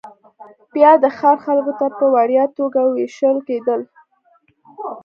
بیا 0.73 0.91
د 1.03 1.05
ښار 1.17 1.37
خلکو 1.45 1.73
ته 1.79 1.87
په 1.97 2.05
وړیا 2.15 2.43
توګه 2.57 2.81
وېشل 2.93 3.37
کېدل 3.47 3.81